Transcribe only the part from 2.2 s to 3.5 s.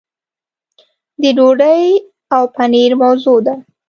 او پنیر موضوع